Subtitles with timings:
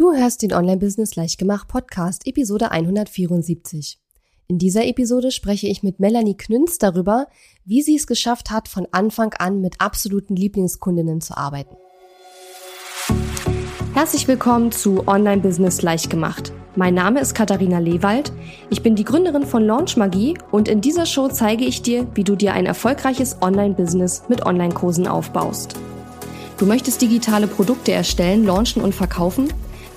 [0.00, 3.98] Du hörst den Online-Business Leichtgemacht Podcast, Episode 174.
[4.48, 7.26] In dieser Episode spreche ich mit Melanie Knünz darüber,
[7.66, 11.76] wie sie es geschafft hat, von Anfang an mit absoluten Lieblingskundinnen zu arbeiten.
[13.92, 16.50] Herzlich willkommen zu Online-Business Leichtgemacht.
[16.76, 18.32] Mein Name ist Katharina Lewald.
[18.70, 22.24] Ich bin die Gründerin von Launch Magie und in dieser Show zeige ich dir, wie
[22.24, 25.74] du dir ein erfolgreiches Online-Business mit Online-Kursen aufbaust.
[26.56, 29.52] Du möchtest digitale Produkte erstellen, launchen und verkaufen?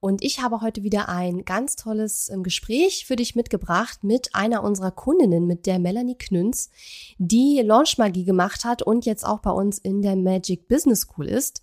[0.00, 4.62] und ich habe heute wieder ein ganz tolles ähm, Gespräch für dich mitgebracht mit einer
[4.62, 6.70] unserer Kundinnen, mit der Melanie Knünz,
[7.18, 11.62] die Launchmagie gemacht hat und jetzt auch bei uns in der Magic Business School ist.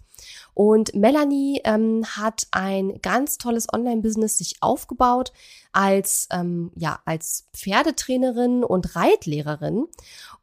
[0.54, 5.34] Und Melanie ähm, hat ein ganz tolles Online-Business sich aufgebaut
[5.72, 9.86] als, ähm, ja, als Pferdetrainerin und Reitlehrerin.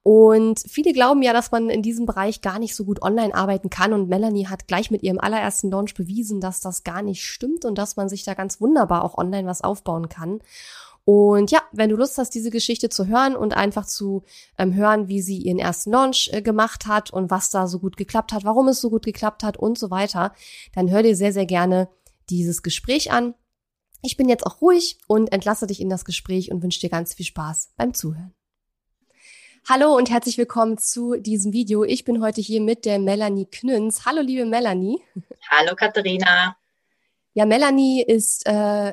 [0.02, 3.70] Und viele glauben ja, dass man in diesem Bereich gar nicht so gut online arbeiten
[3.70, 3.92] kann.
[3.92, 7.78] Und Melanie hat gleich mit ihrem allerersten Launch bewiesen, dass das gar nicht stimmt und
[7.78, 10.40] dass man sich da ganz wunderbar auch online was aufbauen kann.
[11.04, 14.22] Und ja, wenn du Lust hast, diese Geschichte zu hören und einfach zu
[14.56, 17.96] ähm, hören, wie sie ihren ersten Launch äh, gemacht hat und was da so gut
[17.96, 20.32] geklappt hat, warum es so gut geklappt hat und so weiter,
[20.74, 21.88] dann hör dir sehr, sehr gerne
[22.30, 23.34] dieses Gespräch an.
[24.00, 27.14] Ich bin jetzt auch ruhig und entlasse dich in das Gespräch und wünsche dir ganz
[27.14, 28.34] viel Spaß beim Zuhören.
[29.68, 31.84] Hallo und herzlich willkommen zu diesem Video.
[31.84, 34.04] Ich bin heute hier mit der Melanie Knünz.
[34.06, 35.00] Hallo, liebe Melanie.
[35.50, 36.56] Hallo, Katharina.
[37.34, 38.92] Ja, Melanie ist äh,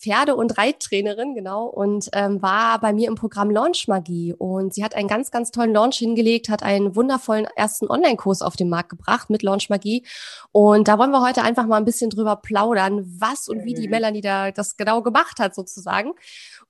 [0.00, 4.32] Pferde- und Reittrainerin, genau, und ähm, war bei mir im Programm Launch Magie.
[4.32, 8.56] Und sie hat einen ganz, ganz tollen Launch hingelegt, hat einen wundervollen ersten Online-Kurs auf
[8.56, 10.06] den Markt gebracht mit Launch Magie.
[10.52, 13.88] Und da wollen wir heute einfach mal ein bisschen drüber plaudern, was und wie die
[13.88, 13.90] mhm.
[13.90, 16.12] Melanie da das genau gemacht hat, sozusagen.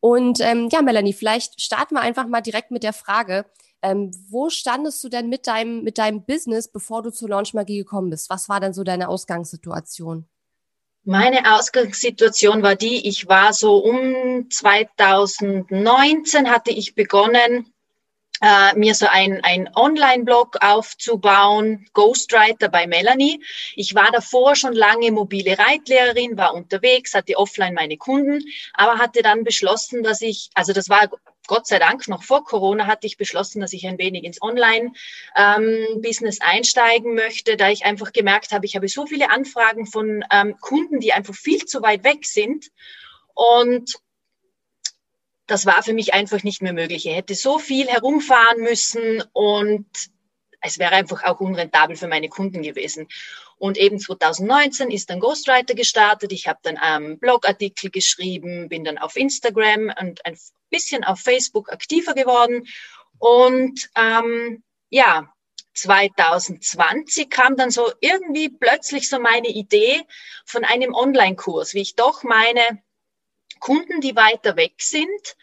[0.00, 3.46] Und ähm, ja, Melanie, vielleicht starten wir einfach mal direkt mit der Frage.
[3.82, 7.78] Ähm, wo standest du denn mit deinem, mit deinem Business, bevor du zur Launch Magie
[7.78, 8.28] gekommen bist?
[8.28, 10.26] Was war denn so deine Ausgangssituation?
[11.04, 17.72] Meine Ausgangssituation war die, ich war so um 2019 hatte ich begonnen,
[18.40, 23.42] äh, mir so ein, ein Online-Blog aufzubauen, Ghostwriter bei Melanie.
[23.74, 29.22] Ich war davor schon lange mobile Reitlehrerin, war unterwegs, hatte offline meine Kunden, aber hatte
[29.22, 31.08] dann beschlossen, dass ich, also das war
[31.46, 36.38] Gott sei Dank noch vor Corona hatte ich beschlossen, dass ich ein wenig ins Online-Business
[36.40, 40.56] ähm, einsteigen möchte, da ich einfach gemerkt habe, ich habe so viele Anfragen von ähm,
[40.60, 42.66] Kunden, die einfach viel zu weit weg sind.
[43.34, 43.94] Und
[45.50, 47.06] das war für mich einfach nicht mehr möglich.
[47.06, 49.86] Ich hätte so viel herumfahren müssen und
[50.60, 53.08] es wäre einfach auch unrentabel für meine Kunden gewesen.
[53.56, 56.32] Und eben 2019 ist dann Ghostwriter gestartet.
[56.32, 60.38] Ich habe dann ähm, Blogartikel geschrieben, bin dann auf Instagram und ein
[60.70, 62.68] bisschen auf Facebook aktiver geworden.
[63.18, 65.32] Und ähm, ja,
[65.74, 70.02] 2020 kam dann so irgendwie plötzlich so meine Idee
[70.44, 72.82] von einem Online-Kurs, wie ich doch meine
[73.60, 75.36] Kunden, die weiter weg sind,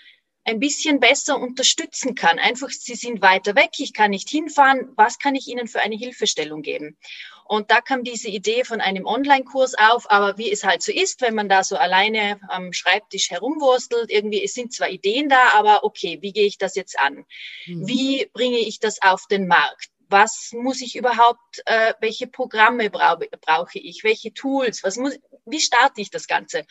[0.48, 2.40] ein bisschen besser unterstützen kann.
[2.40, 4.94] Einfach, sie sind weiter weg, ich kann nicht hinfahren.
[4.96, 6.98] Was kann ich ihnen für eine Hilfestellung geben?
[7.46, 11.22] Und da kam diese Idee von einem Online-Kurs auf, aber wie es halt so ist,
[11.22, 15.84] wenn man da so alleine am Schreibtisch herumwurstelt, irgendwie, es sind zwar Ideen da, aber
[15.84, 17.26] okay, wie gehe ich das jetzt an?
[17.66, 17.88] Mhm.
[17.88, 19.90] Wie bringe ich das auf den Markt?
[20.10, 25.60] Was muss ich überhaupt, äh, welche Programme brauche, brauche ich, welche Tools, was muss, wie
[25.60, 26.66] starte ich das Ganze?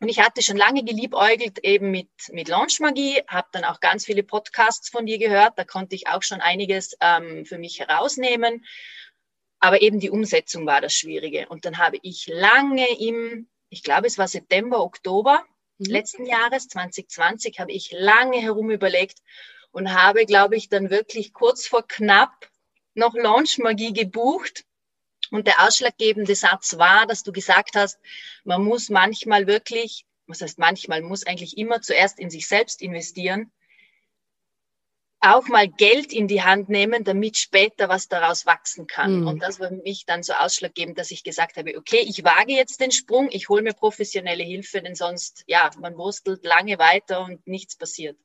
[0.00, 4.22] Und ich hatte schon lange geliebäugelt eben mit, mit Launchmagie, habe dann auch ganz viele
[4.22, 8.64] Podcasts von dir gehört, da konnte ich auch schon einiges ähm, für mich herausnehmen.
[9.58, 11.48] Aber eben die Umsetzung war das Schwierige.
[11.48, 15.44] Und dann habe ich lange im, ich glaube es war September, Oktober
[15.76, 15.90] mhm.
[15.90, 19.18] letzten Jahres, 2020, habe ich lange herum überlegt
[19.70, 22.48] und habe, glaube ich, dann wirklich kurz vor knapp
[22.94, 24.64] noch Launchmagie gebucht
[25.30, 27.98] und der ausschlaggebende Satz war, dass du gesagt hast,
[28.44, 33.50] man muss manchmal wirklich, was heißt manchmal, muss eigentlich immer zuerst in sich selbst investieren,
[35.20, 39.20] auch mal Geld in die Hand nehmen, damit später was daraus wachsen kann.
[39.20, 39.26] Mhm.
[39.26, 42.54] Und das war für mich dann so ausschlaggebend, dass ich gesagt habe, okay, ich wage
[42.54, 47.20] jetzt den Sprung, ich hole mir professionelle Hilfe, denn sonst, ja, man wurstelt lange weiter
[47.22, 48.16] und nichts passiert.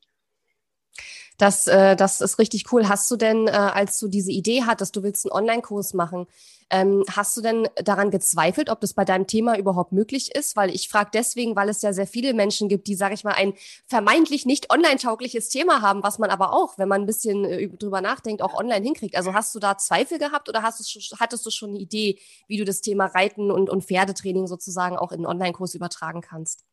[1.38, 2.88] Das, äh, das ist richtig cool.
[2.88, 6.26] Hast du denn, äh, als du diese Idee hattest, du willst einen Online-Kurs machen,
[6.68, 10.56] ähm, hast du denn daran gezweifelt, ob das bei deinem Thema überhaupt möglich ist?
[10.56, 13.34] Weil ich frage deswegen, weil es ja sehr viele Menschen gibt, die, sage ich mal,
[13.34, 13.54] ein
[13.86, 18.00] vermeintlich nicht online-taugliches Thema haben, was man aber auch, wenn man ein bisschen äh, drüber
[18.00, 19.16] nachdenkt, auch online hinkriegt.
[19.16, 22.18] Also hast du da Zweifel gehabt oder hast du, hattest du schon eine Idee,
[22.48, 26.64] wie du das Thema Reiten und, und Pferdetraining sozusagen auch in einen Online-Kurs übertragen kannst?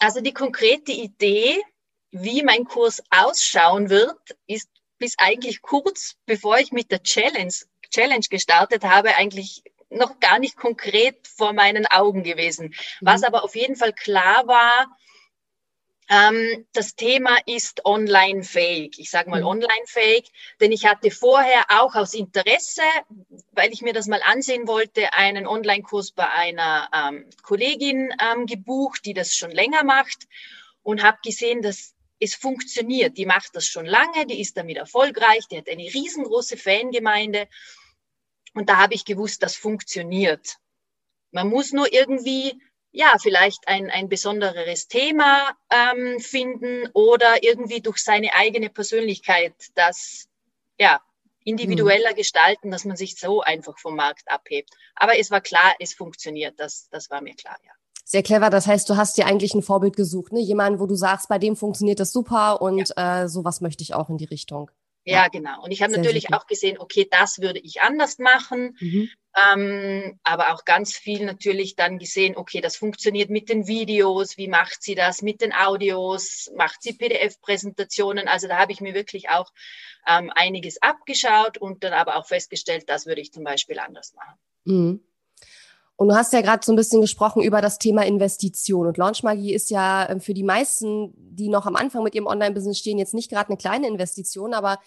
[0.00, 1.56] Also die konkrete Idee
[2.10, 4.68] wie mein Kurs ausschauen wird, ist
[4.98, 7.52] bis eigentlich kurz bevor ich mit der Challenge,
[7.90, 12.68] Challenge gestartet habe, eigentlich noch gar nicht konkret vor meinen Augen gewesen.
[12.68, 12.74] Mhm.
[13.00, 14.86] Was aber auf jeden Fall klar war,
[16.08, 18.98] ähm, das Thema ist online fähig.
[18.98, 19.46] Ich sage mal mhm.
[19.46, 20.30] online fähig,
[20.60, 22.82] denn ich hatte vorher auch aus Interesse,
[23.52, 29.04] weil ich mir das mal ansehen wollte, einen Online-Kurs bei einer ähm, Kollegin ähm, gebucht,
[29.04, 30.26] die das schon länger macht
[30.82, 33.16] und habe gesehen, dass es funktioniert.
[33.16, 37.48] Die macht das schon lange, die ist damit erfolgreich, die hat eine riesengroße Fangemeinde.
[38.54, 40.56] Und da habe ich gewusst, das funktioniert.
[41.30, 42.60] Man muss nur irgendwie,
[42.92, 50.28] ja, vielleicht ein, ein besonderes Thema ähm, finden oder irgendwie durch seine eigene Persönlichkeit das,
[50.78, 51.02] ja,
[51.44, 52.16] individueller mhm.
[52.16, 54.70] gestalten, dass man sich so einfach vom Markt abhebt.
[54.94, 56.58] Aber es war klar, es funktioniert.
[56.58, 57.72] Das, das war mir klar, ja.
[58.10, 58.50] Sehr clever.
[58.50, 60.40] Das heißt, du hast dir eigentlich ein Vorbild gesucht, ne?
[60.40, 63.22] Jemanden, wo du sagst, bei dem funktioniert das super und ja.
[63.22, 64.68] äh, sowas möchte ich auch in die Richtung.
[65.04, 65.62] Ja, genau.
[65.62, 66.38] Und ich habe natürlich super.
[66.38, 68.76] auch gesehen, okay, das würde ich anders machen.
[68.80, 69.10] Mhm.
[69.52, 74.48] Ähm, aber auch ganz viel natürlich dann gesehen, okay, das funktioniert mit den Videos, wie
[74.48, 78.26] macht sie das mit den Audios, macht sie PDF-Präsentationen.
[78.26, 79.52] Also da habe ich mir wirklich auch
[80.04, 84.36] ähm, einiges abgeschaut und dann aber auch festgestellt, das würde ich zum Beispiel anders machen.
[84.64, 85.04] Mhm.
[86.00, 88.86] Und du hast ja gerade so ein bisschen gesprochen über das Thema Investition.
[88.86, 92.78] Und Launchmagie ist ja ähm, für die meisten, die noch am Anfang mit ihrem Online-Business
[92.78, 94.54] stehen, jetzt nicht gerade eine kleine Investition.
[94.54, 94.78] Aber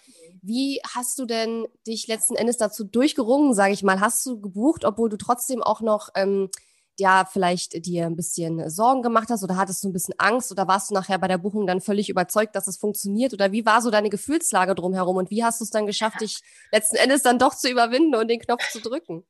[0.42, 4.00] wie hast du denn dich letzten Endes dazu durchgerungen, sage ich mal?
[4.00, 6.50] Hast du gebucht, obwohl du trotzdem auch noch ähm,
[6.98, 10.66] ja vielleicht dir ein bisschen Sorgen gemacht hast oder hattest du ein bisschen Angst oder
[10.66, 13.82] warst du nachher bei der Buchung dann völlig überzeugt, dass es funktioniert oder wie war
[13.82, 16.40] so deine Gefühlslage drumherum und wie hast du es dann geschafft, dich
[16.72, 19.22] letzten Endes dann doch zu überwinden und den Knopf zu drücken?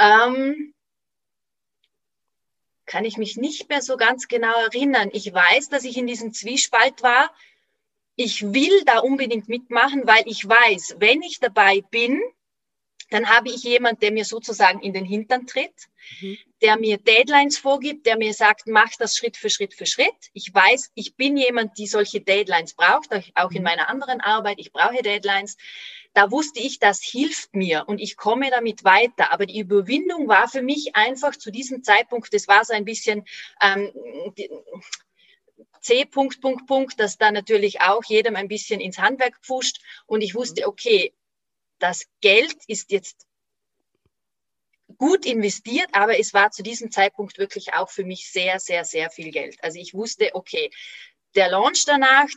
[0.00, 0.74] Ähm,
[2.86, 5.10] kann ich mich nicht mehr so ganz genau erinnern.
[5.12, 7.32] Ich weiß, dass ich in diesem Zwiespalt war.
[8.16, 12.20] Ich will da unbedingt mitmachen, weil ich weiß, wenn ich dabei bin,
[13.10, 15.74] dann habe ich jemand, der mir sozusagen in den Hintern tritt,
[16.20, 16.38] mhm.
[16.62, 20.30] der mir Deadlines vorgibt, der mir sagt, mach das Schritt für Schritt für Schritt.
[20.32, 23.64] Ich weiß, ich bin jemand, die solche Deadlines braucht, auch in mhm.
[23.64, 24.58] meiner anderen Arbeit.
[24.58, 25.56] Ich brauche Deadlines
[26.12, 29.32] da wusste ich, das hilft mir und ich komme damit weiter.
[29.32, 33.24] Aber die Überwindung war für mich einfach zu diesem Zeitpunkt, das war so ein bisschen
[33.62, 33.92] ähm,
[35.80, 36.04] C.
[36.04, 39.80] Punkt, Punkt, Punkt, dass da natürlich auch jedem ein bisschen ins Handwerk pfuscht.
[40.06, 41.14] Und ich wusste, okay,
[41.80, 43.26] das Geld ist jetzt
[44.98, 49.10] gut investiert, aber es war zu diesem Zeitpunkt wirklich auch für mich sehr, sehr, sehr
[49.10, 49.56] viel Geld.
[49.62, 50.70] Also ich wusste, okay,
[51.34, 52.28] der Launch danach,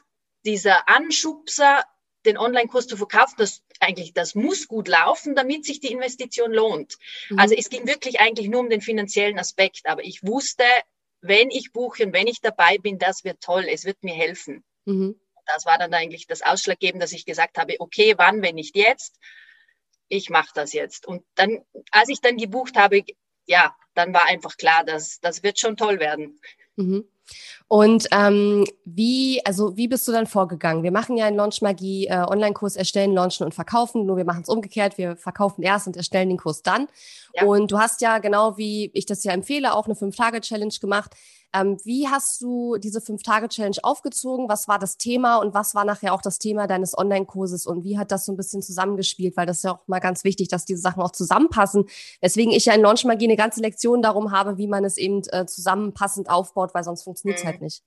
[0.45, 1.83] dieser Anschubser,
[2.25, 6.97] den Online-Kurs zu verkaufen, das eigentlich, das muss gut laufen, damit sich die Investition lohnt.
[7.29, 7.39] Mhm.
[7.39, 10.63] Also es ging wirklich eigentlich nur um den finanziellen Aspekt, aber ich wusste,
[11.21, 14.63] wenn ich buche und wenn ich dabei bin, das wird toll, es wird mir helfen.
[14.85, 15.19] Mhm.
[15.45, 19.19] Das war dann eigentlich das Ausschlaggebende, dass ich gesagt habe, okay, wann, wenn nicht jetzt?
[20.07, 21.05] Ich mache das jetzt.
[21.07, 23.03] Und dann, als ich dann gebucht habe,
[23.45, 26.39] ja, dann war einfach klar, dass das wird schon toll werden.
[26.75, 27.07] Mhm.
[27.67, 30.83] Und ähm, wie, also wie bist du dann vorgegangen?
[30.83, 34.05] Wir machen ja in Launch Magie äh, Online-Kurs erstellen, launchen und verkaufen.
[34.05, 34.97] Nur wir machen es umgekehrt.
[34.97, 36.87] Wir verkaufen erst und erstellen den Kurs dann.
[37.33, 37.45] Ja.
[37.45, 41.15] Und du hast ja genau wie ich das ja empfehle auch eine Fünf-Tage-Challenge gemacht.
[41.55, 44.49] Ähm, wie hast du diese Fünf-Tage-Challenge aufgezogen?
[44.49, 47.97] Was war das Thema und was war nachher auch das Thema deines Online-Kurses und wie
[47.97, 49.37] hat das so ein bisschen zusammengespielt?
[49.37, 51.85] Weil das ist ja auch mal ganz wichtig, dass diese Sachen auch zusammenpassen.
[52.21, 55.21] Weswegen ich ja in Launch Magie eine ganze Lektion darum habe, wie man es eben
[55.29, 57.47] äh, zusammenpassend aufbaut, weil sonst funktioniert es mhm.
[57.47, 57.83] halt nicht.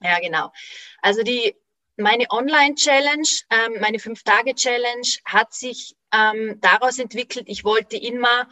[0.00, 0.52] Ja, genau.
[1.00, 1.54] Also die
[1.96, 8.48] meine Online-Challenge, ähm, meine Fünf-Tage-Challenge hat sich ähm, daraus entwickelt, ich wollte immer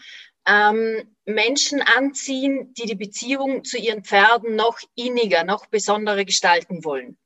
[0.46, 7.18] ähm, Menschen anziehen, die die Beziehung zu ihren Pferden noch inniger, noch besonderer gestalten wollen.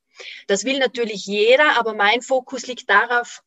[0.47, 3.43] Das will natürlich jeder, aber mein Fokus liegt darauf,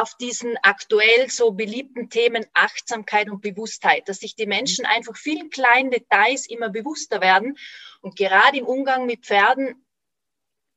[0.00, 5.50] auf diesen aktuell so beliebten Themen Achtsamkeit und Bewusstheit, dass sich die Menschen einfach vielen
[5.50, 7.56] kleinen Details immer bewusster werden.
[8.00, 9.84] Und gerade im Umgang mit Pferden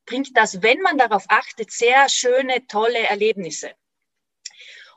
[0.05, 3.71] bringt das, wenn man darauf achtet, sehr schöne, tolle Erlebnisse.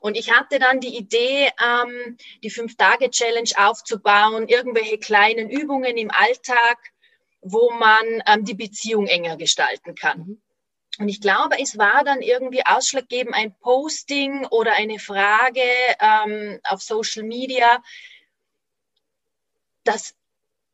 [0.00, 6.78] Und ich hatte dann die Idee, ähm, die Fünf-Tage-Challenge aufzubauen, irgendwelche kleinen Übungen im Alltag,
[7.40, 10.42] wo man ähm, die Beziehung enger gestalten kann.
[10.98, 15.62] Und ich glaube, es war dann irgendwie ausschlaggebend ein Posting oder eine Frage
[16.00, 17.82] ähm, auf Social Media,
[19.84, 20.14] dass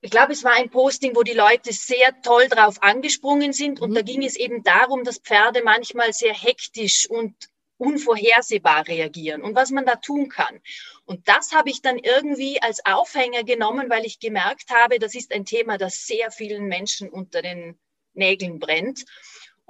[0.01, 3.81] ich glaube, es war ein Posting, wo die Leute sehr toll drauf angesprungen sind.
[3.81, 3.95] Und mhm.
[3.95, 7.35] da ging es eben darum, dass Pferde manchmal sehr hektisch und
[7.79, 10.61] unvorhersehbar reagieren und was man da tun kann.
[11.05, 15.33] Und das habe ich dann irgendwie als Aufhänger genommen, weil ich gemerkt habe, das ist
[15.33, 17.79] ein Thema, das sehr vielen Menschen unter den
[18.15, 19.05] Nägeln brennt.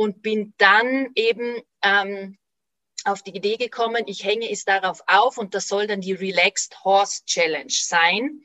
[0.00, 2.38] Und bin dann eben ähm,
[3.04, 6.84] auf die Idee gekommen, ich hänge es darauf auf und das soll dann die Relaxed
[6.84, 8.42] Horse Challenge sein.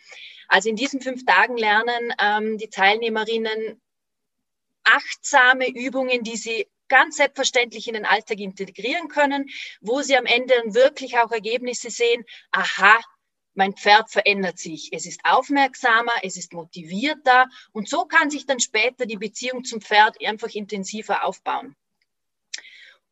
[0.48, 3.80] Also in diesen fünf Tagen lernen ähm, die Teilnehmerinnen
[4.84, 10.56] achtsame Übungen, die sie ganz selbstverständlich in den Alltag integrieren können, wo sie am Ende
[10.56, 13.00] dann wirklich auch Ergebnisse sehen, aha,
[13.56, 14.92] mein Pferd verändert sich.
[14.92, 19.82] Es ist aufmerksamer, es ist motivierter und so kann sich dann später die Beziehung zum
[19.82, 21.76] Pferd einfach intensiver aufbauen.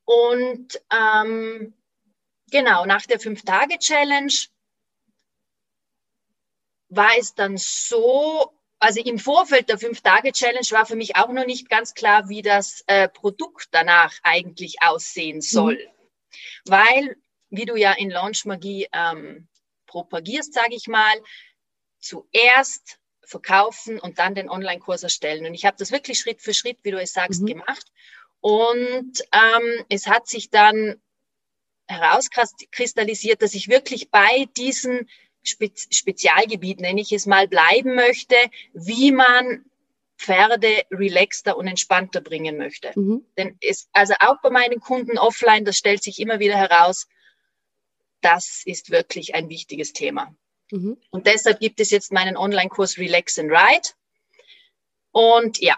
[0.05, 1.74] Und ähm,
[2.50, 4.33] genau, nach der Fünf-Tage-Challenge
[6.89, 11.69] war es dann so, also im Vorfeld der Fünf-Tage-Challenge war für mich auch noch nicht
[11.69, 15.41] ganz klar, wie das äh, Produkt danach eigentlich aussehen mhm.
[15.41, 15.75] soll.
[15.75, 16.41] Mhm.
[16.65, 17.15] Weil,
[17.50, 19.48] wie du ja in Launch Magie ähm,
[19.91, 21.13] propagierst, sage ich mal,
[22.00, 25.45] zuerst verkaufen und dann den Online-Kurs erstellen.
[25.45, 27.48] Und ich habe das wirklich Schritt für Schritt, wie du es sagst, mhm.
[27.48, 27.86] gemacht.
[28.39, 31.01] Und ähm, es hat sich dann
[31.88, 35.10] herauskristallisiert, dass ich wirklich bei diesen
[35.43, 38.36] Spez Spezialgebiet, nenne ich es mal, bleiben möchte,
[38.74, 39.65] wie man
[40.17, 42.91] Pferde relaxter und entspannter bringen möchte.
[42.95, 43.25] Mhm.
[43.38, 47.07] Denn es, also auch bei meinen Kunden offline, das stellt sich immer wieder heraus,
[48.21, 50.35] das ist wirklich ein wichtiges Thema.
[50.71, 50.97] Mhm.
[51.09, 53.89] Und deshalb gibt es jetzt meinen Online-Kurs Relax and Ride.
[55.11, 55.77] Und ja,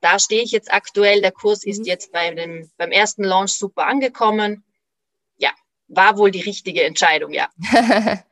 [0.00, 1.20] da stehe ich jetzt aktuell.
[1.20, 1.70] Der Kurs mhm.
[1.70, 4.64] ist jetzt bei dem, beim ersten Launch super angekommen
[5.90, 7.48] war wohl die richtige Entscheidung, ja.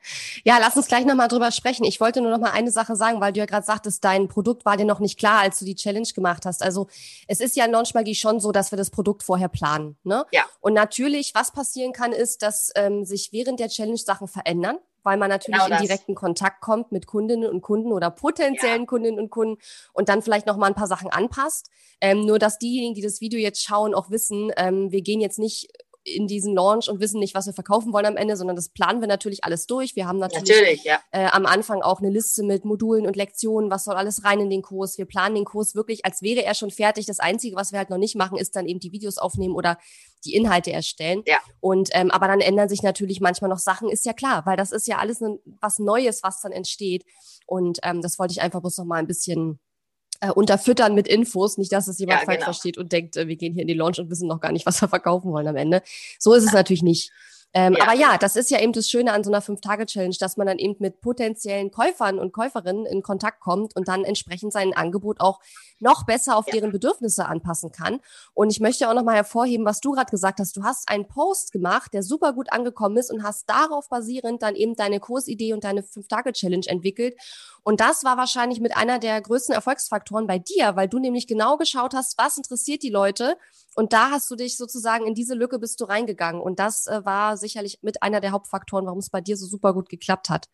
[0.45, 1.85] ja, lass uns gleich nochmal drüber sprechen.
[1.85, 4.65] Ich wollte nur noch mal eine Sache sagen, weil du ja gerade sagtest, dein Produkt
[4.65, 6.63] war dir noch nicht klar, als du die Challenge gemacht hast.
[6.63, 6.87] Also
[7.27, 9.97] es ist ja in Launch Magie schon so, dass wir das Produkt vorher planen.
[10.05, 10.25] Ne?
[10.31, 10.45] Ja.
[10.61, 15.17] Und natürlich, was passieren kann, ist, dass ähm, sich während der Challenge Sachen verändern weil
[15.17, 18.87] man natürlich genau in direkten Kontakt kommt mit Kundinnen und Kunden oder potenziellen ja.
[18.87, 19.57] Kundinnen und Kunden
[19.95, 21.71] und dann vielleicht noch mal ein paar Sachen anpasst.
[22.01, 25.39] Ähm, nur, dass diejenigen, die das Video jetzt schauen, auch wissen, ähm, wir gehen jetzt
[25.39, 25.69] nicht
[26.15, 29.01] in diesen Launch und wissen nicht, was wir verkaufen wollen am Ende, sondern das planen
[29.01, 29.97] wir natürlich alles durch.
[29.97, 30.99] Wir haben natürlich, natürlich ja.
[31.11, 34.51] äh, am Anfang auch eine Liste mit Modulen und Lektionen, was soll alles rein in
[34.51, 34.99] den Kurs.
[34.99, 37.07] Wir planen den Kurs wirklich, als wäre er schon fertig.
[37.07, 39.79] Das Einzige, was wir halt noch nicht machen, ist dann eben die Videos aufnehmen oder
[40.25, 41.23] die Inhalte erstellen.
[41.27, 41.39] Ja.
[41.61, 44.73] Und ähm, aber dann ändern sich natürlich manchmal noch Sachen, ist ja klar, weil das
[44.73, 47.05] ist ja alles ne, was Neues, was dann entsteht.
[47.47, 49.59] Und ähm, das wollte ich einfach bloß noch mal ein bisschen
[50.21, 52.47] äh, unterfüttern mit Infos, nicht, dass es jemand ja, falsch genau.
[52.47, 54.67] versteht und denkt, äh, wir gehen hier in die Launch und wissen noch gar nicht,
[54.67, 55.83] was wir verkaufen wollen am Ende.
[56.19, 57.13] So ist es natürlich nicht.
[57.55, 57.85] Ähm, ja.
[57.85, 60.59] Aber ja, das ist ja eben das Schöne an so einer Fünf-Tage-Challenge, dass man dann
[60.59, 65.41] eben mit potenziellen Käufern und Käuferinnen in Kontakt kommt und dann entsprechend sein Angebot auch
[65.81, 66.55] noch besser auf ja.
[66.55, 68.01] deren Bedürfnisse anpassen kann.
[68.35, 70.57] Und ich möchte auch nochmal hervorheben, was du gerade gesagt hast.
[70.57, 74.55] Du hast einen Post gemacht, der super gut angekommen ist und hast darauf basierend dann
[74.55, 77.17] eben deine Kursidee und deine Fünf-Tage-Challenge entwickelt.
[77.63, 81.57] Und das war wahrscheinlich mit einer der größten Erfolgsfaktoren bei dir, weil du nämlich genau
[81.57, 83.37] geschaut hast, was interessiert die Leute
[83.79, 86.43] und da hast du dich sozusagen in diese Lücke bist du reingegangen.
[86.43, 89.73] Und das äh, war sicherlich mit einer der Hauptfaktoren, warum es bei dir so super
[89.73, 90.49] gut geklappt hat.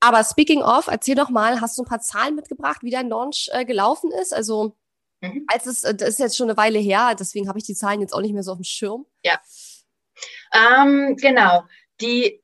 [0.00, 3.48] Aber speaking of, erzähl doch mal, hast du ein paar Zahlen mitgebracht, wie dein Launch
[3.52, 4.34] äh, gelaufen ist?
[4.34, 4.76] Also,
[5.20, 5.44] mhm.
[5.46, 8.00] als es, äh, das ist jetzt schon eine Weile her, deswegen habe ich die Zahlen
[8.00, 9.06] jetzt auch nicht mehr so auf dem Schirm.
[9.24, 9.40] Ja.
[10.52, 11.62] Ähm, genau.
[12.00, 12.42] Die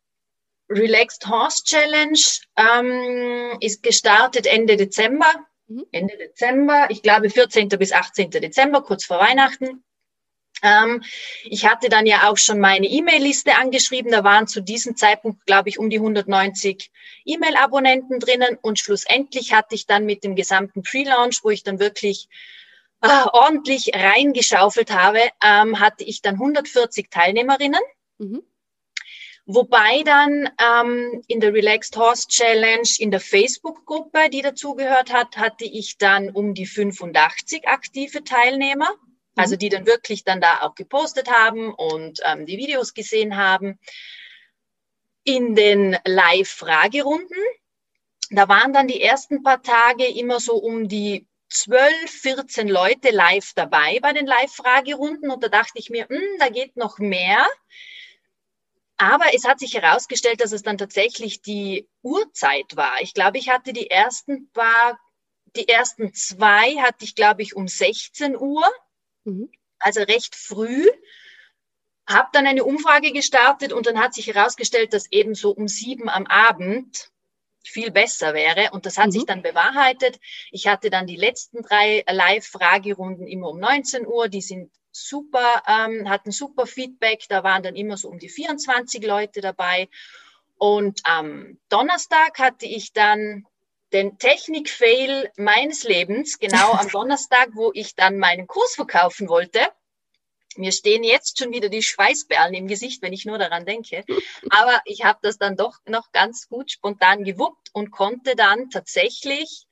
[0.71, 2.21] Relaxed Horse Challenge
[2.57, 5.35] ähm, ist gestartet Ende Dezember.
[5.67, 5.87] Mhm.
[5.91, 7.69] Ende Dezember, ich glaube 14.
[7.71, 8.31] bis 18.
[8.31, 9.83] Dezember, kurz vor Weihnachten.
[10.63, 11.03] Ähm,
[11.45, 14.13] ich hatte dann ja auch schon meine E-Mail-Liste angeschrieben.
[14.13, 16.91] Da waren zu diesem Zeitpunkt, glaube ich, um die 190
[17.25, 18.59] E-Mail-Abonnenten drinnen.
[18.61, 22.29] Und schlussendlich hatte ich dann mit dem gesamten Pre-Launch, wo ich dann wirklich
[23.03, 27.81] äh, ordentlich reingeschaufelt habe, ähm, hatte ich dann 140 Teilnehmerinnen.
[28.19, 28.43] Mhm.
[29.51, 35.65] Wobei dann ähm, in der Relaxed Horse Challenge in der Facebook-Gruppe, die dazugehört hat, hatte
[35.65, 38.91] ich dann um die 85 aktive Teilnehmer.
[39.39, 39.59] Also mhm.
[39.61, 43.79] die dann wirklich dann da auch gepostet haben und ähm, die Videos gesehen haben.
[45.25, 47.39] In den Live-Fragerunden,
[48.31, 53.53] da waren dann die ersten paar Tage immer so um die 12, 14 Leute live
[53.55, 57.47] dabei bei den Live-Fragerunden und da dachte ich mir, hm, da geht noch mehr.
[58.97, 63.01] Aber es hat sich herausgestellt, dass es dann tatsächlich die Uhrzeit war.
[63.01, 64.99] Ich glaube, ich hatte die ersten paar,
[65.57, 68.65] die ersten zwei hatte ich, glaube ich, um 16 Uhr.
[69.29, 69.51] Mhm.
[69.79, 70.89] also recht früh.
[72.07, 76.09] Habe dann eine Umfrage gestartet und dann hat sich herausgestellt, dass eben so um sieben
[76.09, 77.11] am Abend
[77.63, 78.71] viel besser wäre.
[78.73, 79.13] Und das hat mhm.
[79.13, 80.19] sich dann bewahrheitet.
[80.51, 84.29] Ich hatte dann die letzten drei Live-Fragerunden immer um 19 Uhr.
[84.29, 87.25] Die sind super, ähm, hatten super Feedback.
[87.29, 89.89] Da waren dann immer so um die 24 Leute dabei.
[90.57, 93.47] Und am Donnerstag hatte ich dann
[93.93, 99.61] den Technik-Fail meines Lebens, genau am Donnerstag, wo ich dann meinen Kurs verkaufen wollte.
[100.57, 104.05] Mir stehen jetzt schon wieder die Schweißperlen im Gesicht, wenn ich nur daran denke.
[104.51, 109.67] Aber ich habe das dann doch noch ganz gut spontan gewuppt und konnte dann tatsächlich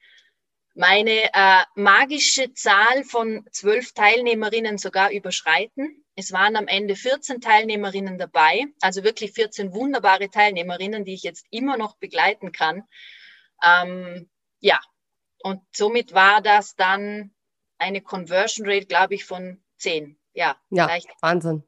[0.77, 6.05] meine äh, magische Zahl von zwölf Teilnehmerinnen sogar überschreiten.
[6.15, 11.47] Es waren am Ende 14 Teilnehmerinnen dabei, also wirklich 14 wunderbare Teilnehmerinnen, die ich jetzt
[11.51, 12.85] immer noch begleiten kann.
[13.63, 14.29] Ähm,
[14.61, 14.79] ja,
[15.43, 17.31] und somit war das dann
[17.79, 20.17] eine Conversion Rate, glaube ich, von 10.
[20.35, 20.89] Ja, ja
[21.21, 21.63] Wahnsinn.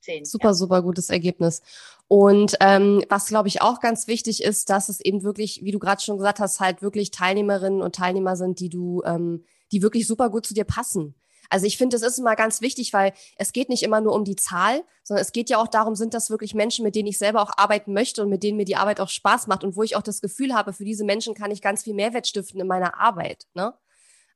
[0.00, 0.54] 10, super, ja.
[0.54, 1.62] super gutes Ergebnis.
[2.08, 5.80] Und ähm, was, glaube ich, auch ganz wichtig ist, dass es eben wirklich, wie du
[5.80, 10.06] gerade schon gesagt hast, halt wirklich Teilnehmerinnen und Teilnehmer sind, die du, ähm, die wirklich
[10.06, 11.16] super gut zu dir passen.
[11.50, 14.24] Also ich finde, das ist immer ganz wichtig, weil es geht nicht immer nur um
[14.24, 17.18] die Zahl, sondern es geht ja auch darum, sind das wirklich Menschen, mit denen ich
[17.18, 19.82] selber auch arbeiten möchte und mit denen mir die Arbeit auch Spaß macht und wo
[19.82, 22.66] ich auch das Gefühl habe, für diese Menschen kann ich ganz viel Mehrwert stiften in
[22.66, 23.46] meiner Arbeit.
[23.54, 23.74] Ne?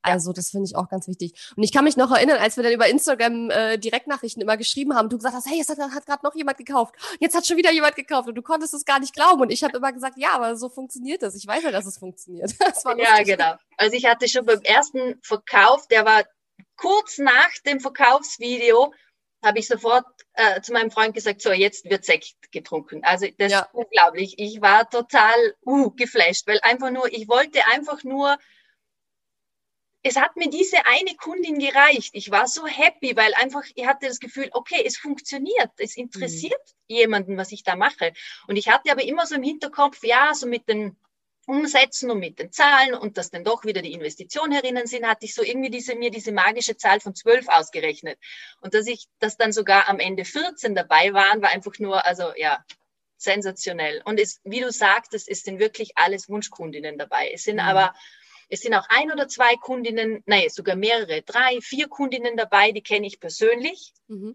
[0.02, 1.52] Also das finde ich auch ganz wichtig.
[1.56, 4.94] Und ich kann mich noch erinnern, als wir dann über Instagram äh, Direktnachrichten immer geschrieben
[4.94, 6.94] haben, du gesagt hast, hey, jetzt hat, hat gerade noch jemand gekauft.
[7.18, 9.42] Jetzt hat schon wieder jemand gekauft und du konntest es gar nicht glauben.
[9.42, 11.34] Und ich habe immer gesagt, ja, aber so funktioniert das.
[11.34, 12.54] Ich weiß ja, dass es funktioniert.
[12.96, 13.54] ja, genau.
[13.76, 16.24] Also ich hatte schon beim ersten Verkauf, der war
[16.80, 18.92] kurz nach dem Verkaufsvideo,
[19.42, 23.04] habe ich sofort äh, zu meinem Freund gesagt, so, jetzt wird Sekt getrunken.
[23.04, 23.60] Also das ja.
[23.60, 24.34] ist unglaublich.
[24.38, 28.36] Ich war total uh, geflasht, weil einfach nur, ich wollte einfach nur
[30.02, 32.10] es hat mir diese eine Kundin gereicht.
[32.14, 35.70] Ich war so happy, weil einfach, ich hatte das Gefühl, okay, es funktioniert.
[35.76, 36.96] Es interessiert mhm.
[36.96, 38.14] jemanden, was ich da mache.
[38.46, 40.96] Und ich hatte aber immer so im Hinterkopf, ja, so mit den
[41.46, 45.24] Umsätzen und mit den Zahlen und dass dann doch wieder die Investitionen herinnen sind, hatte
[45.24, 48.18] ich so irgendwie diese, mir diese magische Zahl von zwölf ausgerechnet.
[48.60, 52.32] Und dass ich, dass dann sogar am Ende 14 dabei waren, war einfach nur, also
[52.36, 52.64] ja,
[53.16, 54.02] sensationell.
[54.04, 57.30] Und es, wie du sagtest, es sind wirklich alles Wunschkundinnen dabei.
[57.32, 57.60] Es sind mhm.
[57.60, 57.94] aber
[58.48, 62.82] es sind auch ein oder zwei Kundinnen, nein, sogar mehrere, drei, vier Kundinnen dabei, die
[62.82, 64.34] kenne ich persönlich, mhm.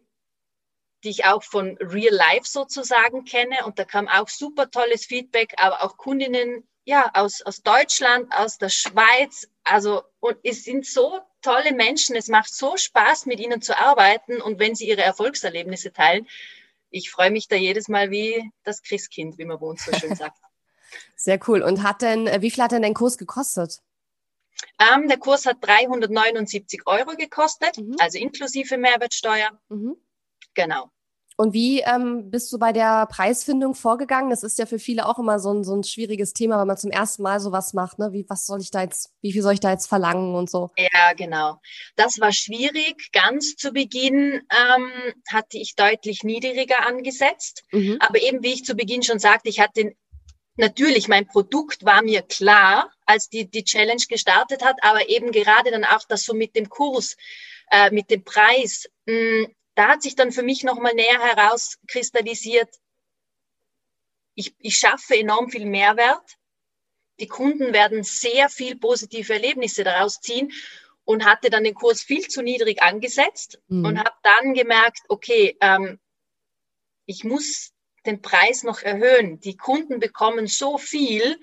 [1.04, 3.66] die ich auch von Real Life sozusagen kenne.
[3.66, 8.58] Und da kam auch super tolles Feedback, aber auch Kundinnen ja, aus, aus Deutschland, aus
[8.58, 9.50] der Schweiz.
[9.64, 12.16] Also, und es sind so tolle Menschen.
[12.16, 14.42] Es macht so Spaß, mit ihnen zu arbeiten.
[14.42, 16.28] Und wenn sie ihre Erfolgserlebnisse teilen,
[16.92, 20.16] ich freue mich da jedes Mal wie das Christkind, wie man bei uns so schön
[20.16, 20.38] sagt.
[21.16, 21.62] Sehr cool.
[21.64, 23.82] Und hat denn, äh, wie viel hat denn dein Kurs gekostet?
[24.80, 27.96] Ähm, der Kurs hat 379 Euro gekostet, mhm.
[28.00, 29.60] also inklusive Mehrwertsteuer.
[29.70, 29.98] Mhm.
[30.54, 30.92] Genau.
[31.38, 34.30] Und wie ähm, bist du bei der Preisfindung vorgegangen?
[34.30, 36.78] Das ist ja für viele auch immer so ein, so ein schwieriges Thema, wenn man
[36.78, 38.00] zum ersten Mal sowas macht.
[38.00, 38.14] Ne?
[38.14, 40.70] Wie, was soll ich da jetzt, wie viel soll ich da jetzt verlangen und so?
[40.78, 41.60] Ja, genau.
[41.98, 43.12] Das war schwierig.
[43.12, 47.64] Ganz zu Beginn ähm, hatte ich deutlich niedriger angesetzt.
[47.72, 47.98] Mhm.
[48.00, 49.94] Aber eben, wie ich zu Beginn schon sagte, ich hatte
[50.56, 55.72] natürlich, mein Produkt war mir klar, als die, die Challenge gestartet hat, aber eben gerade
[55.72, 57.18] dann auch das so mit dem Kurs,
[57.72, 62.70] äh, mit dem Preis, mh, hm, da hat sich dann für mich nochmal näher herauskristallisiert,
[64.36, 66.38] ich, ich schaffe enorm viel Mehrwert.
[67.20, 70.52] Die Kunden werden sehr viel positive Erlebnisse daraus ziehen
[71.06, 73.86] und hatte dann den Kurs viel zu niedrig angesetzt mhm.
[73.86, 76.00] und habe dann gemerkt, okay, ähm,
[77.06, 77.72] ich muss
[78.06, 79.40] den Preis noch erhöhen.
[79.40, 81.40] Die Kunden bekommen so viel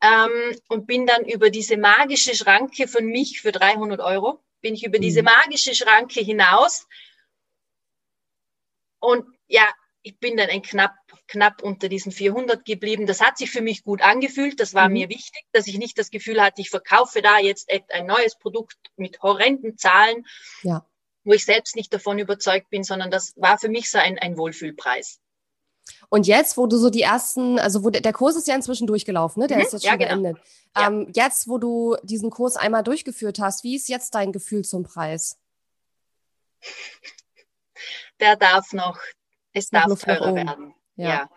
[0.00, 4.84] ähm, und bin dann über diese magische Schranke von mich für 300 Euro, bin ich
[4.84, 5.02] über mhm.
[5.02, 6.86] diese magische Schranke hinaus.
[9.06, 9.68] Und ja,
[10.02, 10.94] ich bin dann ein knapp,
[11.28, 13.06] knapp unter diesen 400 geblieben.
[13.06, 14.58] Das hat sich für mich gut angefühlt.
[14.58, 14.94] Das war mhm.
[14.94, 18.76] mir wichtig, dass ich nicht das Gefühl hatte, ich verkaufe da jetzt ein neues Produkt
[18.96, 20.26] mit horrenden Zahlen,
[20.62, 20.84] ja.
[21.24, 24.36] wo ich selbst nicht davon überzeugt bin, sondern das war für mich so ein, ein
[24.36, 25.20] Wohlfühlpreis.
[26.08, 28.88] Und jetzt, wo du so die ersten, also wo der, der Kurs ist ja inzwischen
[28.88, 29.46] durchgelaufen, ne?
[29.46, 30.22] Der mhm, ist jetzt schon ja, genau.
[30.22, 30.44] beendet.
[30.76, 30.88] Ja.
[30.88, 34.82] Ähm, jetzt, wo du diesen Kurs einmal durchgeführt hast, wie ist jetzt dein Gefühl zum
[34.82, 35.38] Preis?
[38.20, 38.98] Der darf noch,
[39.52, 40.74] es darf teurer werden.
[40.96, 41.08] Ja.
[41.08, 41.30] ja.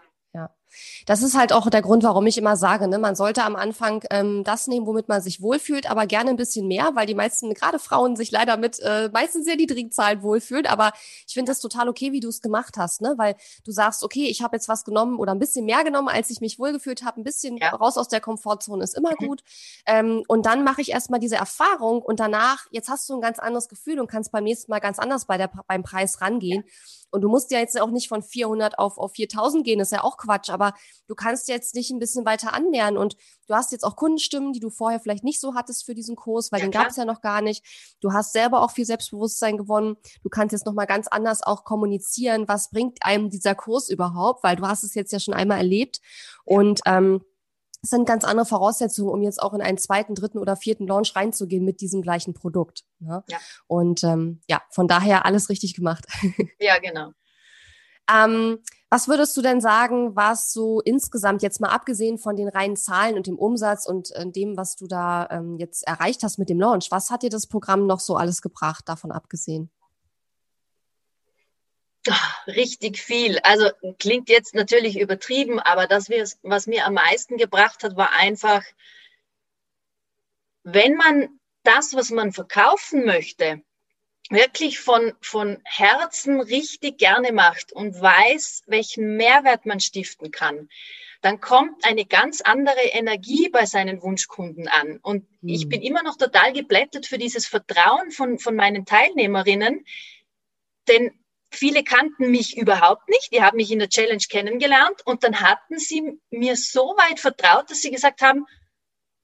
[1.06, 4.04] Das ist halt auch der Grund, warum ich immer sage, ne, man sollte am Anfang
[4.10, 7.54] ähm, das nehmen, womit man sich wohlfühlt, aber gerne ein bisschen mehr, weil die meisten,
[7.54, 10.66] gerade Frauen, sich leider mit äh, meistens sehr niedrigen Zahlen wohlfühlen.
[10.66, 10.92] Aber
[11.28, 13.14] ich finde das total okay, wie du es gemacht hast, ne?
[13.18, 16.30] Weil du sagst, okay, ich habe jetzt was genommen oder ein bisschen mehr genommen, als
[16.30, 17.70] ich mich wohlgefühlt habe, ein bisschen ja.
[17.70, 19.28] raus aus der Komfortzone ist immer mhm.
[19.28, 19.44] gut.
[19.86, 23.40] Ähm, und dann mache ich erstmal diese Erfahrung und danach, jetzt hast du ein ganz
[23.40, 26.64] anderes Gefühl und kannst beim nächsten Mal ganz anders bei der, beim Preis rangehen.
[26.66, 26.72] Ja.
[27.12, 29.98] Und du musst ja jetzt auch nicht von 400 auf, auf 4000 gehen, das ist
[29.98, 30.74] ja auch Quatsch, aber
[31.08, 32.98] du kannst jetzt dich ein bisschen weiter annähern.
[32.98, 33.16] Und
[33.48, 36.52] du hast jetzt auch Kundenstimmen, die du vorher vielleicht nicht so hattest für diesen Kurs,
[36.52, 37.66] weil ja, den gab es ja noch gar nicht.
[38.02, 39.98] Du hast selber auch viel Selbstbewusstsein gewonnen.
[40.24, 44.56] Du kannst jetzt nochmal ganz anders auch kommunizieren, was bringt einem dieser Kurs überhaupt, weil
[44.56, 46.00] du hast es jetzt ja schon einmal erlebt.
[46.46, 47.22] Und ähm,
[47.82, 51.16] es sind ganz andere Voraussetzungen, um jetzt auch in einen zweiten, dritten oder vierten Launch
[51.16, 52.84] reinzugehen mit diesem gleichen Produkt.
[53.00, 53.24] Ne?
[53.30, 53.38] Ja.
[53.68, 56.06] Und ähm, ja, von daher alles richtig gemacht.
[56.60, 57.12] Ja, genau.
[58.12, 62.76] ähm, was würdest du denn sagen, was so insgesamt jetzt mal abgesehen von den reinen
[62.76, 66.50] Zahlen und dem Umsatz und äh, dem, was du da ähm, jetzt erreicht hast mit
[66.50, 69.72] dem Launch, was hat dir das Programm noch so alles gebracht, davon abgesehen?
[72.48, 73.40] Richtig viel.
[73.40, 76.10] Also klingt jetzt natürlich übertrieben, aber das,
[76.42, 78.64] was mir am meisten gebracht hat, war einfach,
[80.64, 83.62] wenn man das, was man verkaufen möchte,
[84.30, 90.70] wirklich von, von Herzen richtig gerne macht und weiß, welchen Mehrwert man stiften kann,
[91.22, 95.00] dann kommt eine ganz andere Energie bei seinen Wunschkunden an.
[95.02, 95.50] Und mhm.
[95.50, 99.86] ich bin immer noch total geblättert für dieses Vertrauen von, von meinen Teilnehmerinnen,
[100.88, 101.12] denn
[101.52, 103.34] Viele kannten mich überhaupt nicht.
[103.34, 107.70] Die haben mich in der Challenge kennengelernt und dann hatten sie mir so weit vertraut,
[107.70, 108.46] dass sie gesagt haben,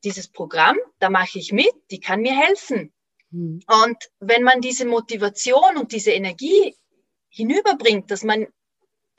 [0.03, 2.93] dieses Programm, da mache ich mit, die kann mir helfen.
[3.31, 3.61] Mhm.
[3.67, 6.75] Und wenn man diese Motivation und diese Energie
[7.29, 8.47] hinüberbringt, dass man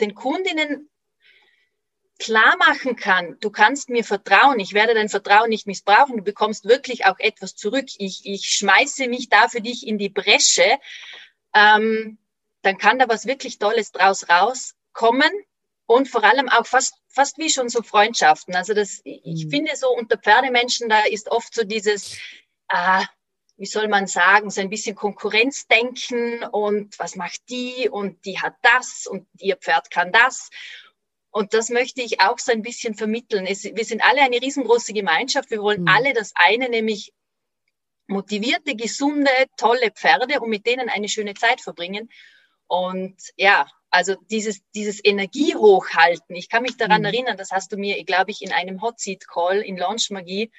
[0.01, 0.88] den Kundinnen
[2.19, 6.64] klar machen kann, du kannst mir vertrauen, ich werde dein Vertrauen nicht missbrauchen, du bekommst
[6.64, 10.79] wirklich auch etwas zurück, ich, ich schmeiße mich da für dich in die Bresche,
[11.55, 12.19] ähm,
[12.62, 15.31] dann kann da was wirklich Tolles draus rauskommen
[15.87, 18.55] und vor allem auch fast, fast wie schon so Freundschaften.
[18.55, 19.51] Also das, ich mhm.
[19.51, 22.19] finde so unter Pferdemenschen, da ist oft so dieses,
[22.69, 23.05] äh,
[23.57, 28.55] wie soll man sagen, so ein bisschen Konkurrenzdenken und was macht die und die hat
[28.62, 30.51] das und ihr Pferd kann das.
[31.31, 33.47] Und das möchte ich auch so ein bisschen vermitteln.
[33.47, 35.51] Es, wir sind alle eine riesengroße Gemeinschaft.
[35.51, 35.88] Wir wollen mhm.
[35.88, 37.12] alle das eine, nämlich
[38.07, 42.09] motivierte, gesunde, tolle Pferde und mit denen eine schöne Zeit verbringen.
[42.68, 46.37] Und ja, also dieses, dieses Energie hochhalten.
[46.37, 47.07] Ich kann mich daran mhm.
[47.07, 50.50] erinnern, das hast du mir, glaube ich, in einem Hot Seat Call in Launch Magie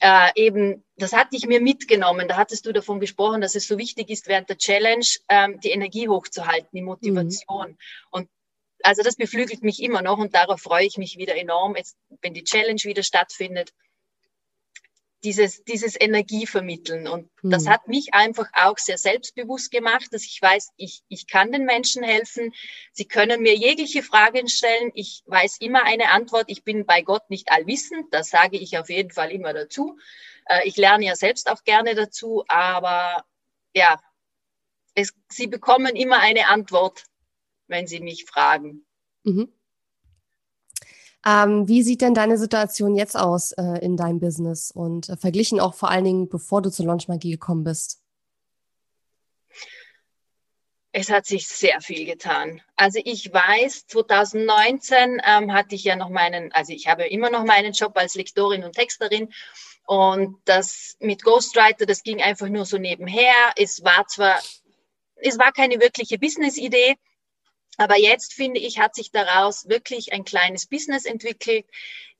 [0.00, 2.28] äh, eben, das hatte ich mir mitgenommen.
[2.28, 5.70] Da hattest du davon gesprochen, dass es so wichtig ist, während der Challenge ähm, die
[5.70, 7.70] Energie hochzuhalten, die Motivation.
[7.70, 7.76] Mhm.
[8.10, 8.28] Und
[8.84, 12.32] also das beflügelt mich immer noch und darauf freue ich mich wieder enorm, jetzt, wenn
[12.32, 13.72] die Challenge wieder stattfindet
[15.24, 17.08] dieses, dieses Energie vermitteln.
[17.08, 17.50] Und mhm.
[17.50, 21.64] das hat mich einfach auch sehr selbstbewusst gemacht, dass ich weiß, ich, ich kann den
[21.64, 22.54] Menschen helfen.
[22.92, 24.90] Sie können mir jegliche Fragen stellen.
[24.94, 26.44] Ich weiß immer eine Antwort.
[26.48, 28.06] Ich bin bei Gott nicht allwissend.
[28.12, 29.98] Das sage ich auf jeden Fall immer dazu.
[30.46, 32.44] Äh, ich lerne ja selbst auch gerne dazu.
[32.48, 33.24] Aber
[33.74, 34.00] ja,
[34.94, 37.04] es, Sie bekommen immer eine Antwort,
[37.66, 38.86] wenn Sie mich fragen.
[39.24, 39.52] Mhm.
[41.26, 45.58] Ähm, wie sieht denn deine Situation jetzt aus äh, in deinem Business und äh, verglichen
[45.60, 48.00] auch vor allen Dingen, bevor du zur Launch Magie gekommen bist?
[50.92, 52.62] Es hat sich sehr viel getan.
[52.76, 57.44] Also ich weiß, 2019 ähm, hatte ich ja noch meinen, also ich habe immer noch
[57.44, 59.32] meinen Job als Lektorin und Texterin
[59.86, 63.34] und das mit Ghostwriter, das ging einfach nur so nebenher.
[63.56, 64.38] Es war zwar,
[65.16, 66.96] es war keine wirkliche Business-Idee,
[67.78, 71.64] aber jetzt finde ich, hat sich daraus wirklich ein kleines Business entwickelt.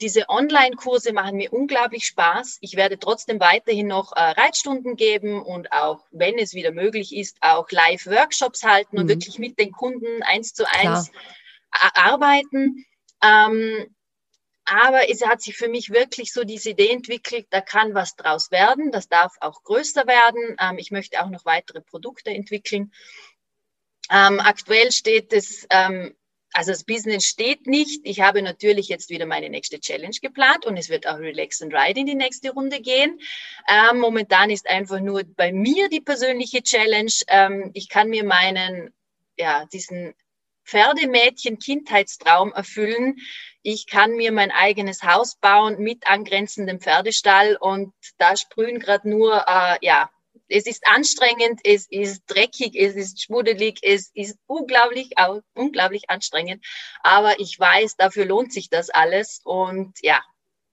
[0.00, 2.58] Diese Online-Kurse machen mir unglaublich Spaß.
[2.60, 7.38] Ich werde trotzdem weiterhin noch äh, Reitstunden geben und auch, wenn es wieder möglich ist,
[7.40, 9.02] auch Live-Workshops halten mhm.
[9.02, 11.10] und wirklich mit den Kunden eins zu eins
[11.70, 12.86] arbeiten.
[13.22, 13.94] Ähm,
[14.64, 18.50] aber es hat sich für mich wirklich so diese Idee entwickelt, da kann was draus
[18.50, 20.56] werden, das darf auch größer werden.
[20.60, 22.92] Ähm, ich möchte auch noch weitere Produkte entwickeln.
[24.10, 26.14] Ähm, aktuell steht es, ähm,
[26.52, 28.00] also das Business steht nicht.
[28.04, 31.74] Ich habe natürlich jetzt wieder meine nächste Challenge geplant und es wird auch Relax and
[31.74, 33.20] Ride in die nächste Runde gehen.
[33.68, 37.12] Ähm, momentan ist einfach nur bei mir die persönliche Challenge.
[37.28, 38.94] Ähm, ich kann mir meinen,
[39.36, 40.14] ja, diesen
[40.64, 43.16] Pferdemädchen Kindheitstraum erfüllen.
[43.62, 49.44] Ich kann mir mein eigenes Haus bauen mit angrenzendem Pferdestall und da sprühen gerade nur,
[49.46, 50.10] äh, ja,
[50.48, 55.10] es ist anstrengend, es ist dreckig, es ist schmuddelig, es ist unglaublich,
[55.54, 56.64] unglaublich anstrengend.
[57.02, 59.40] Aber ich weiß, dafür lohnt sich das alles.
[59.44, 60.22] Und ja,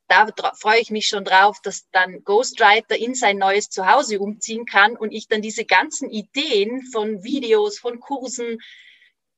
[0.08, 0.28] da
[0.60, 5.12] freue ich mich schon drauf, dass dann Ghostwriter in sein neues Zuhause umziehen kann und
[5.12, 8.60] ich dann diese ganzen Ideen von Videos, von Kursen,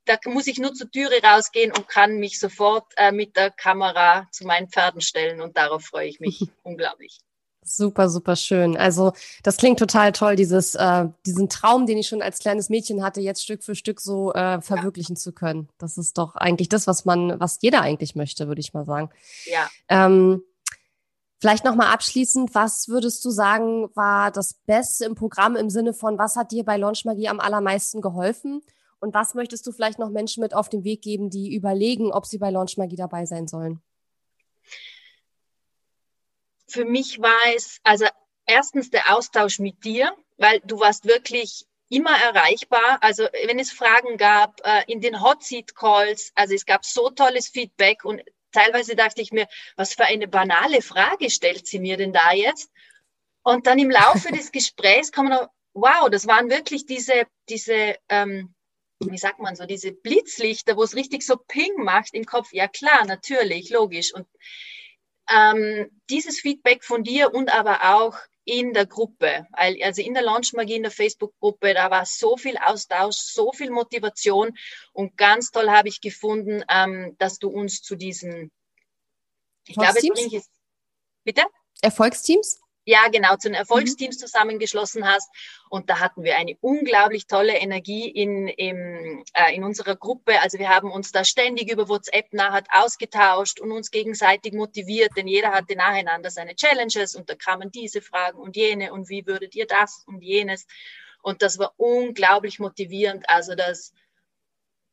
[0.05, 4.27] da muss ich nur zur Türe rausgehen und kann mich sofort äh, mit der Kamera
[4.31, 7.19] zu meinen Pferden stellen und darauf freue ich mich unglaublich.
[7.67, 8.77] Super, super schön.
[8.77, 9.11] Also
[9.43, 13.19] das klingt total toll, dieses, äh, diesen Traum, den ich schon als kleines Mädchen hatte,
[13.19, 15.19] jetzt Stück für Stück so äh, verwirklichen ja.
[15.19, 15.67] zu können.
[15.77, 19.09] Das ist doch eigentlich das, was man, was jeder eigentlich möchte, würde ich mal sagen.
[19.45, 19.69] Ja.
[19.89, 20.43] Ähm,
[21.39, 26.17] Vielleicht nochmal abschließend, was würdest du sagen, war das Beste im Programm im Sinne von,
[26.17, 28.63] was hat dir bei Launch Magie am allermeisten geholfen?
[28.99, 32.25] Und was möchtest du vielleicht noch Menschen mit auf den Weg geben, die überlegen, ob
[32.25, 33.81] sie bei Launch Magie dabei sein sollen?
[36.67, 38.05] Für mich war es, also
[38.45, 42.99] erstens der Austausch mit dir, weil du warst wirklich immer erreichbar.
[43.01, 47.09] Also wenn es Fragen gab äh, in den Hot Seat Calls, also es gab so
[47.09, 51.97] tolles Feedback und teilweise dachte ich mir, was für eine banale Frage stellt sie mir
[51.97, 52.71] denn da jetzt?
[53.43, 58.53] Und dann im Laufe des Gesprächs kommen noch, wow, das waren wirklich diese, diese, ähm,
[58.99, 62.51] wie sagt man so, diese Blitzlichter, wo es richtig so Ping macht im Kopf.
[62.51, 64.13] Ja klar, natürlich, logisch.
[64.13, 64.27] Und
[65.29, 70.53] ähm, dieses Feedback von dir und aber auch in der Gruppe, also in der Launch
[70.53, 74.57] Magie, in der Facebook-Gruppe, da war so viel Austausch, so viel Motivation
[74.93, 78.51] und ganz toll habe ich gefunden, ähm, dass du uns zu diesen,
[79.67, 80.49] ich glaube, jetzt
[81.25, 81.43] bitte?
[81.81, 82.61] Erfolgsteams?
[82.87, 83.55] Ja, genau, zu den.
[83.55, 84.19] Erfolgsteams mhm.
[84.21, 85.29] zusammengeschlossen hast.
[85.69, 90.39] Und da hatten wir eine unglaublich tolle Energie in, im, äh, in unserer Gruppe.
[90.39, 95.27] Also wir haben uns da ständig über WhatsApp nachher ausgetauscht und uns gegenseitig motiviert, denn
[95.27, 99.53] jeder hatte nacheinander seine Challenges und da kamen diese Fragen und jene und wie würdet
[99.53, 100.65] ihr das und jenes.
[101.21, 103.29] Und das war unglaublich motivierend.
[103.29, 103.91] Also das,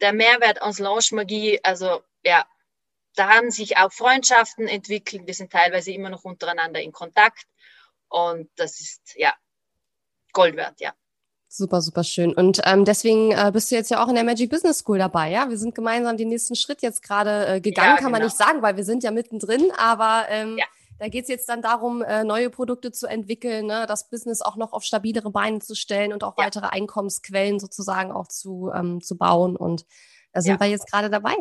[0.01, 2.45] der Mehrwert aus Launch Magie, also ja,
[3.15, 5.29] da haben sich auch Freundschaften entwickelt.
[5.29, 7.47] Wir sind teilweise immer noch untereinander in Kontakt.
[8.09, 9.33] Und das ist ja
[10.33, 10.93] Gold wert, ja.
[11.49, 12.35] Super, super schön.
[12.35, 15.31] Und ähm, deswegen äh, bist du jetzt ja auch in der Magic Business School dabei,
[15.31, 15.49] ja?
[15.49, 18.19] Wir sind gemeinsam den nächsten Schritt jetzt gerade äh, gegangen, ja, kann genau.
[18.19, 20.65] man nicht sagen, weil wir sind ja mittendrin, aber ähm, ja.
[20.99, 23.87] da geht es jetzt dann darum, äh, neue Produkte zu entwickeln, ne?
[23.87, 26.47] das Business auch noch auf stabilere Beine zu stellen und auch ja.
[26.47, 29.55] weitere Einkommensquellen sozusagen auch zu, ähm, zu bauen.
[29.55, 29.87] Und
[30.33, 31.37] da sind wir jetzt gerade dabei.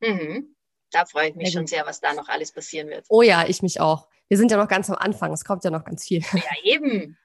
[0.00, 0.54] Mhm.
[0.90, 3.06] Da freue ich mich schon sehr, was da noch alles passieren wird.
[3.08, 5.70] Oh ja, ich mich auch wir sind ja noch ganz am Anfang, es kommt ja
[5.70, 6.22] noch ganz viel.
[6.32, 7.16] Ja, eben.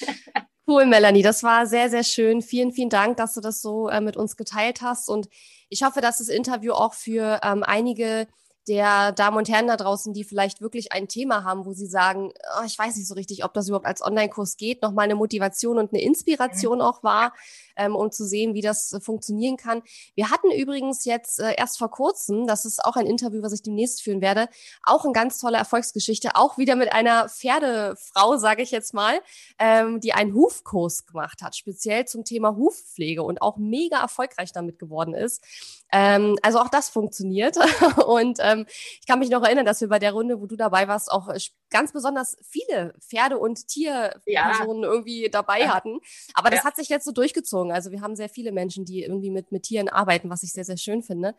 [0.70, 2.42] Cool, Melanie, das war sehr, sehr schön.
[2.42, 5.08] Vielen, vielen Dank, dass du das so äh, mit uns geteilt hast.
[5.08, 5.26] Und
[5.70, 8.28] ich hoffe, dass das Interview auch für ähm, einige
[8.68, 12.32] der Damen und Herren da draußen, die vielleicht wirklich ein Thema haben, wo sie sagen,
[12.58, 15.78] oh, ich weiß nicht so richtig, ob das überhaupt als Online-Kurs geht, nochmal eine Motivation
[15.78, 17.32] und eine Inspiration auch war,
[17.76, 19.82] ähm, um zu sehen, wie das äh, funktionieren kann.
[20.14, 23.62] Wir hatten übrigens jetzt äh, erst vor kurzem, das ist auch ein Interview, was ich
[23.62, 24.48] demnächst führen werde,
[24.82, 29.20] auch eine ganz tolle Erfolgsgeschichte, auch wieder mit einer Pferdefrau, sage ich jetzt mal,
[29.58, 34.78] ähm, die einen Hufkurs gemacht hat, speziell zum Thema Hufpflege und auch mega erfolgreich damit
[34.78, 35.42] geworden ist.
[35.90, 37.56] Ähm, also auch das funktioniert.
[38.06, 38.66] Und ähm,
[39.00, 41.28] ich kann mich noch erinnern, dass wir bei der Runde, wo du dabei warst, auch
[41.28, 41.38] äh,
[41.70, 44.88] ganz besonders viele Pferde- und Tierpersonen ja.
[44.88, 45.98] irgendwie dabei hatten.
[46.34, 46.64] Aber das ja.
[46.64, 47.72] hat sich jetzt so durchgezogen.
[47.72, 50.64] Also wir haben sehr viele Menschen, die irgendwie mit, mit Tieren arbeiten, was ich sehr,
[50.64, 51.34] sehr schön finde.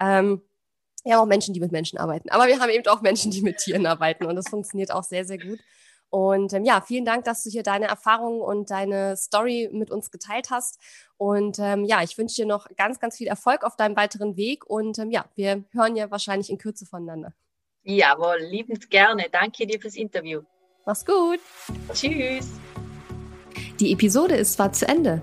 [0.00, 0.42] Ähm,
[1.04, 2.30] ja, auch Menschen, die mit Menschen arbeiten.
[2.30, 4.24] Aber wir haben eben auch Menschen, die mit Tieren arbeiten.
[4.24, 5.58] Und das funktioniert auch sehr, sehr gut.
[6.12, 10.10] Und ähm, ja, vielen Dank, dass du hier deine Erfahrungen und deine Story mit uns
[10.10, 10.78] geteilt hast.
[11.16, 14.68] Und ähm, ja, ich wünsche dir noch ganz, ganz viel Erfolg auf deinem weiteren Weg.
[14.68, 17.32] Und ähm, ja, wir hören ja wahrscheinlich in Kürze voneinander.
[17.84, 19.28] Jawohl, liebend gerne.
[19.32, 20.42] Danke dir fürs Interview.
[20.84, 21.40] Mach's gut.
[21.94, 22.50] Tschüss.
[23.80, 25.22] Die Episode ist zwar zu Ende,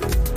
[0.00, 0.33] Bye.